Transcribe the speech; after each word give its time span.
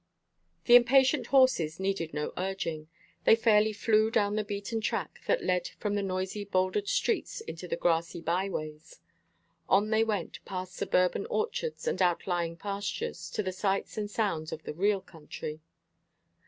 The 0.65 0.75
impatient 0.75 1.27
horses 1.27 1.79
needed 1.79 2.11
no 2.11 2.33
urging. 2.35 2.87
They 3.25 3.35
fairly 3.35 3.71
flew 3.71 4.09
down 4.09 4.35
the 4.35 4.43
beaten 4.43 4.81
track 4.81 5.19
that 5.27 5.43
led 5.43 5.67
from 5.77 5.93
the 5.93 6.01
noisy, 6.01 6.43
bouldered 6.43 6.87
streets 6.87 7.39
into 7.41 7.67
the 7.67 7.75
grassy 7.75 8.19
byways. 8.19 8.99
On 9.69 9.91
they 9.91 10.03
went, 10.03 10.43
past 10.43 10.73
suburban 10.73 11.27
orchards 11.27 11.85
and 11.87 12.01
outlying 12.01 12.57
pastures, 12.57 13.29
to 13.29 13.43
the 13.43 13.51
sights 13.53 13.95
and 13.95 14.09
sounds 14.09 14.51
of 14.51 14.63
the 14.63 14.73
real 14.73 15.01
country. 15.01 15.61